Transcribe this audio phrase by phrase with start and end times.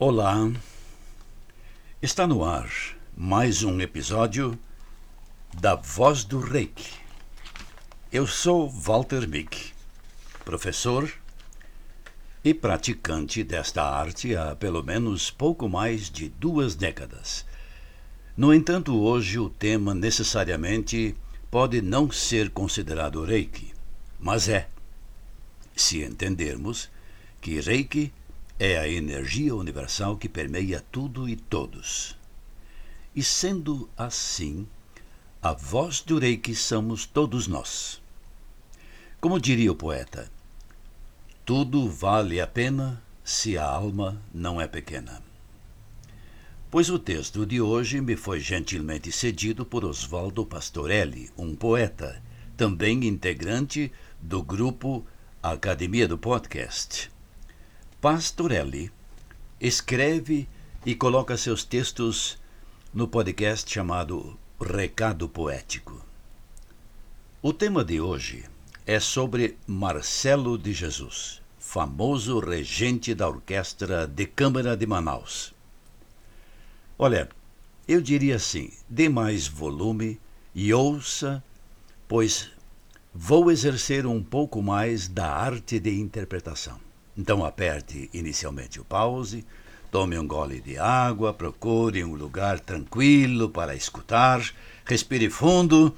[0.00, 0.48] Olá,
[2.00, 2.70] está no ar
[3.16, 4.56] mais um episódio
[5.52, 6.92] da Voz do Reiki.
[8.12, 9.72] Eu sou Walter Mick,
[10.44, 11.12] professor
[12.44, 17.44] e praticante desta arte há pelo menos pouco mais de duas décadas.
[18.36, 21.16] No entanto, hoje o tema necessariamente
[21.50, 23.74] pode não ser considerado Reiki,
[24.20, 24.68] mas é,
[25.74, 26.88] se entendermos
[27.40, 28.12] que Reiki
[28.58, 32.16] é a energia universal que permeia tudo e todos.
[33.14, 34.66] E sendo assim,
[35.40, 38.02] a voz do Reiki somos todos nós.
[39.20, 40.30] Como diria o poeta,
[41.44, 45.22] tudo vale a pena se a alma não é pequena.
[46.70, 52.20] Pois o texto de hoje me foi gentilmente cedido por Oswaldo Pastorelli, um poeta,
[52.56, 55.06] também integrante do grupo
[55.42, 57.10] Academia do Podcast.
[58.00, 58.92] Pastorelli
[59.60, 60.48] escreve
[60.86, 62.38] e coloca seus textos
[62.94, 66.06] no podcast chamado Recado Poético.
[67.42, 68.44] O tema de hoje
[68.86, 75.52] é sobre Marcelo de Jesus, famoso regente da Orquestra de Câmara de Manaus.
[76.96, 77.28] Olha,
[77.88, 80.20] eu diria assim: dê mais volume
[80.54, 81.42] e ouça,
[82.06, 82.48] pois
[83.12, 86.86] vou exercer um pouco mais da arte de interpretação.
[87.18, 89.44] Então aperte inicialmente o pause,
[89.90, 94.40] tome um gole de água, procure um lugar tranquilo para escutar,
[94.86, 95.94] respire fundo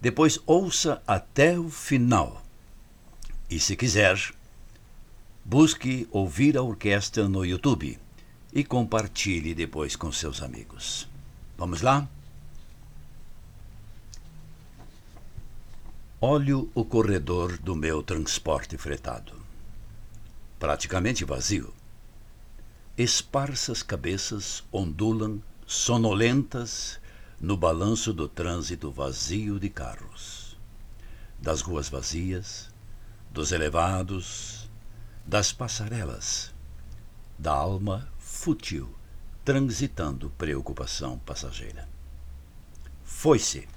[0.00, 2.42] depois ouça até o final.
[3.50, 4.16] E se quiser,
[5.44, 7.98] busque ouvir a orquestra no YouTube
[8.52, 11.08] e compartilhe depois com seus amigos.
[11.56, 12.08] Vamos lá?
[16.20, 19.47] Olho o corredor do meu transporte fretado.
[20.58, 21.72] Praticamente vazio.
[22.96, 26.98] Esparsas cabeças ondulam, sonolentas,
[27.40, 30.56] no balanço do trânsito vazio de carros,
[31.38, 32.68] das ruas vazias,
[33.30, 34.68] dos elevados,
[35.24, 36.52] das passarelas,
[37.38, 38.92] da alma fútil
[39.44, 41.88] transitando preocupação passageira.
[43.04, 43.68] Foi-se.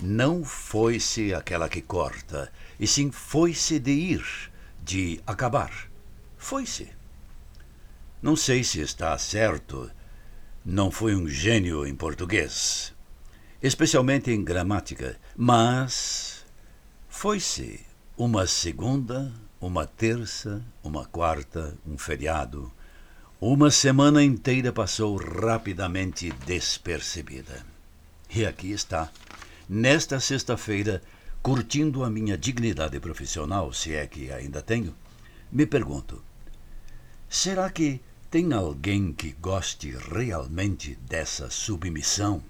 [0.00, 2.50] Não foi-se aquela que corta,
[2.80, 4.50] e sim foi-se de ir,
[4.82, 5.91] de acabar.
[6.42, 6.88] Foi-se.
[8.20, 9.88] Não sei se está certo
[10.64, 12.92] não foi um gênio em português,
[13.62, 16.44] especialmente em gramática, mas
[17.08, 17.80] foi-se
[18.18, 22.70] uma segunda, uma terça, uma quarta, um feriado.
[23.40, 27.64] Uma semana inteira passou rapidamente despercebida.
[28.28, 29.10] E aqui está,
[29.68, 31.02] nesta sexta-feira,
[31.40, 34.94] curtindo a minha dignidade profissional, se é que ainda tenho,
[35.52, 36.22] me pergunto:
[37.32, 37.98] será que
[38.30, 42.44] tem alguém que goste realmente dessa submissão,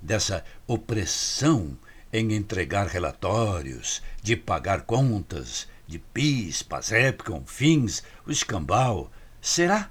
[0.00, 1.76] dessa opressão
[2.12, 9.10] em entregar relatórios, de pagar contas, de PIS, PASEP, confins, o escambau?
[9.40, 9.90] Será?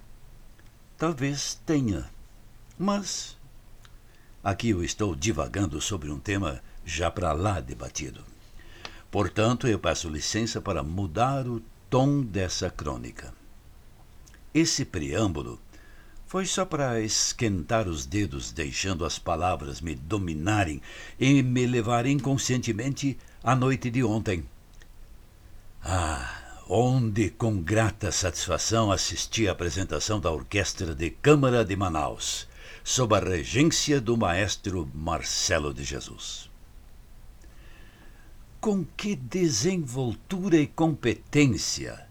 [0.97, 2.09] Talvez tenha.
[2.79, 3.37] Mas
[4.41, 8.23] aqui eu estou divagando sobre um tema já para lá debatido.
[9.11, 13.33] Portanto, eu peço licença para mudar o tom dessa crônica.
[14.57, 15.61] Esse preâmbulo
[16.25, 20.81] foi só para esquentar os dedos, deixando as palavras me dominarem
[21.19, 24.43] e me levar inconscientemente à noite de ontem.
[25.83, 32.47] Ah, onde com grata satisfação assisti à apresentação da Orquestra de Câmara de Manaus,
[32.83, 36.49] sob a regência do maestro Marcelo de Jesus.
[38.59, 42.06] Com que desenvoltura e competência!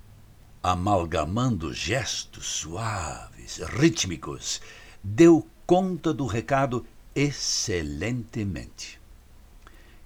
[0.66, 4.60] Amalgamando gestos suaves, rítmicos,
[5.00, 6.84] deu conta do recado
[7.14, 9.00] excelentemente.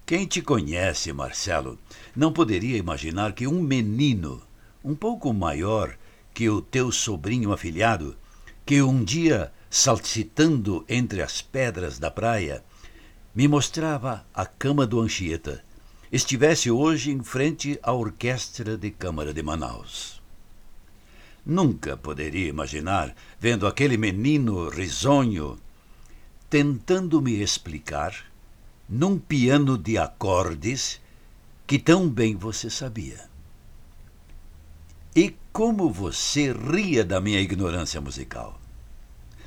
[0.05, 1.79] Quem te conhece, Marcelo,
[2.15, 4.39] não poderia imaginar que um menino,
[4.83, 5.97] um pouco maior
[6.31, 8.15] que o teu sobrinho afilhado,
[8.63, 12.63] que um dia, saltitando entre as pedras da praia,
[13.33, 15.65] me mostrava a cama do Anchieta,
[16.11, 20.20] estivesse hoje em frente à Orquestra de Câmara de Manaus.
[21.45, 25.59] Nunca poderia imaginar, vendo aquele menino risonho,
[26.49, 28.25] tentando me explicar,
[28.87, 31.01] num piano de acordes,
[31.65, 33.27] que tão bem você sabia.
[35.15, 38.59] E como você ria da minha ignorância musical.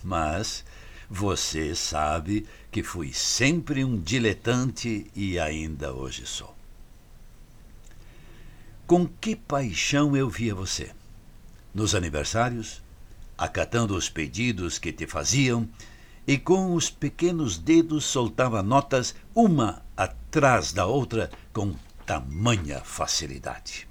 [0.02, 0.64] Mas
[1.08, 6.54] você sabe que fui sempre um diletante e ainda hoje sou.
[8.86, 10.90] Com que paixão eu via você
[11.74, 12.82] nos aniversários,
[13.36, 15.68] acatando os pedidos que te faziam,
[16.26, 21.74] e com os pequenos dedos soltava notas uma atrás da outra com
[22.06, 23.86] tamanha facilidade.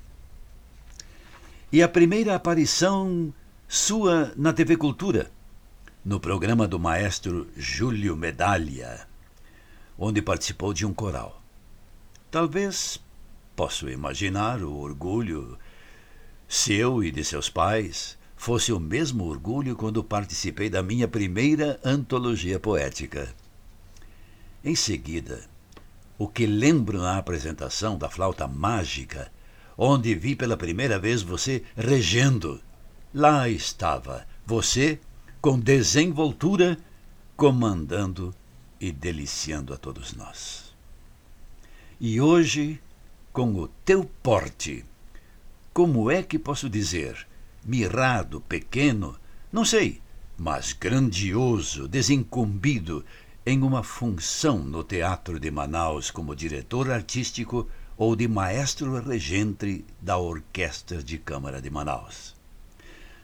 [1.71, 3.33] E a primeira aparição
[3.68, 5.31] sua na TV Cultura,
[6.06, 9.07] no programa do maestro Júlio Medalha,
[9.97, 11.41] onde participou de um coral.
[12.30, 13.00] Talvez
[13.56, 15.57] posso imaginar o orgulho
[16.53, 22.59] seu e de seus pais fosse o mesmo orgulho quando participei da minha primeira antologia
[22.59, 23.33] poética.
[24.63, 25.50] Em seguida,
[26.15, 29.31] o que lembro na apresentação da flauta mágica,
[29.75, 32.61] onde vi pela primeira vez você regendo.
[33.11, 34.99] Lá estava você,
[35.41, 36.77] com desenvoltura,
[37.35, 38.31] comandando
[38.79, 40.71] e deliciando a todos nós.
[41.99, 42.79] E hoje,
[43.31, 44.85] com o teu porte,
[45.73, 47.27] como é que posso dizer?
[47.65, 49.17] Mirrado, pequeno,
[49.51, 50.01] não sei,
[50.37, 53.03] mas grandioso, desincumbido,
[53.45, 57.67] em uma função no Teatro de Manaus como diretor artístico
[57.97, 62.35] ou de maestro regente da Orquestra de Câmara de Manaus.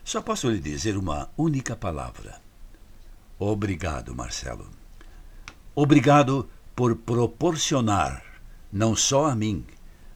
[0.03, 2.41] Só posso lhe dizer uma única palavra.
[3.37, 4.67] Obrigado, Marcelo.
[5.75, 8.23] Obrigado por proporcionar,
[8.71, 9.63] não só a mim,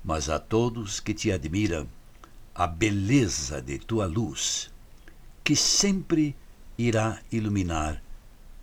[0.03, 1.88] mas a todos que te admiram,
[2.56, 4.72] a beleza de tua luz,
[5.44, 6.36] que sempre
[6.78, 8.02] irá iluminar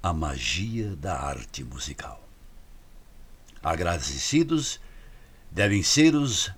[0.03, 2.23] a magia da arte musical.
[3.63, 4.81] Agradecidos
[5.51, 6.51] devem ser os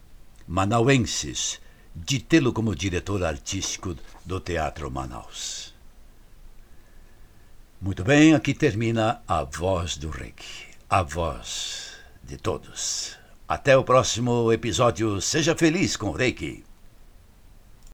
[0.46, 1.60] manauenses
[1.94, 5.74] de tê-lo como diretor artístico do Teatro Manaus.
[7.80, 13.18] Muito bem, aqui termina a voz do Reiki, a voz de todos.
[13.48, 15.20] Até o próximo episódio.
[15.20, 16.64] Seja feliz com o Reiki.